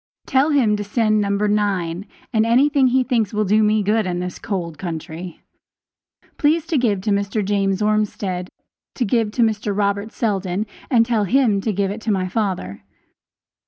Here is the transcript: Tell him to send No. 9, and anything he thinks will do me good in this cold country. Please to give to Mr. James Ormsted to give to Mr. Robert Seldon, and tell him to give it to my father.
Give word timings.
Tell 0.25 0.49
him 0.49 0.75
to 0.77 0.83
send 0.83 1.21
No. 1.21 1.29
9, 1.29 2.07
and 2.33 2.43
anything 2.43 2.87
he 2.87 3.03
thinks 3.03 3.35
will 3.35 3.45
do 3.45 3.61
me 3.61 3.83
good 3.83 4.07
in 4.07 4.17
this 4.17 4.39
cold 4.39 4.79
country. 4.79 5.43
Please 6.39 6.65
to 6.65 6.77
give 6.79 7.01
to 7.01 7.11
Mr. 7.11 7.45
James 7.45 7.83
Ormsted 7.83 8.47
to 8.95 9.05
give 9.05 9.29
to 9.33 9.43
Mr. 9.43 9.77
Robert 9.77 10.11
Seldon, 10.11 10.65
and 10.89 11.05
tell 11.05 11.25
him 11.25 11.61
to 11.61 11.71
give 11.71 11.91
it 11.91 12.01
to 12.01 12.11
my 12.11 12.27
father. 12.27 12.81